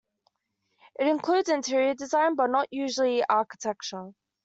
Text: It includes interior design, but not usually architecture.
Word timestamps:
It 0.99 1.05
includes 1.05 1.47
interior 1.49 1.93
design, 1.93 2.33
but 2.33 2.47
not 2.49 2.67
usually 2.71 3.23
architecture. 3.29 4.13